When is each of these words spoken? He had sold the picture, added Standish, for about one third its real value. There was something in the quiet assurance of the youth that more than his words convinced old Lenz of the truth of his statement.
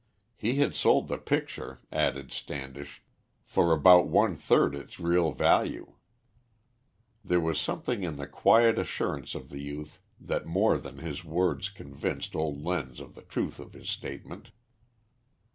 He 0.35 0.55
had 0.55 0.73
sold 0.73 1.07
the 1.09 1.19
picture, 1.19 1.77
added 1.91 2.31
Standish, 2.31 3.03
for 3.43 3.71
about 3.71 4.07
one 4.07 4.35
third 4.35 4.73
its 4.73 4.99
real 4.99 5.31
value. 5.31 5.93
There 7.23 7.39
was 7.39 7.61
something 7.61 8.01
in 8.01 8.15
the 8.15 8.25
quiet 8.25 8.79
assurance 8.79 9.35
of 9.35 9.49
the 9.49 9.59
youth 9.61 10.01
that 10.19 10.47
more 10.47 10.79
than 10.79 10.97
his 10.97 11.23
words 11.23 11.69
convinced 11.69 12.35
old 12.35 12.65
Lenz 12.65 12.99
of 12.99 13.13
the 13.13 13.21
truth 13.21 13.59
of 13.59 13.73
his 13.73 13.91
statement. 13.91 14.49